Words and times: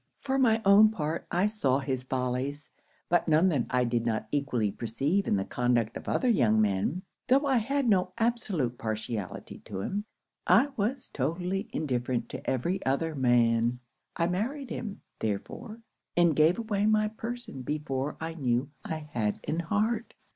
'For 0.19 0.39
my 0.39 0.59
own 0.65 0.89
part, 0.89 1.27
I 1.29 1.45
saw 1.45 1.77
his 1.77 2.01
follies; 2.01 2.71
but 3.07 3.27
none 3.27 3.49
that 3.49 3.67
I 3.69 3.83
did 3.83 4.03
not 4.03 4.27
equally 4.31 4.71
perceive 4.71 5.27
in 5.27 5.35
the 5.35 5.45
conduct 5.45 5.95
of 5.95 6.09
other 6.09 6.27
young 6.27 6.59
men. 6.59 7.03
Tho' 7.27 7.45
I 7.45 7.57
had 7.57 7.87
no 7.87 8.11
absolute 8.17 8.79
partiality 8.79 9.59
to 9.65 9.81
him, 9.81 10.05
I 10.47 10.69
was 10.75 11.07
totally 11.07 11.69
indifferent 11.71 12.29
to 12.29 12.49
every 12.49 12.83
other 12.83 13.13
man. 13.13 13.79
I 14.15 14.25
married 14.25 14.71
him, 14.71 15.01
therefore; 15.19 15.79
and 16.17 16.35
gave 16.35 16.57
away 16.57 16.87
my 16.87 17.09
person 17.09 17.61
before 17.61 18.17
I 18.19 18.33
knew 18.33 18.71
I 18.83 19.07
had 19.13 19.39
an 19.47 19.59
heart. 19.59 20.15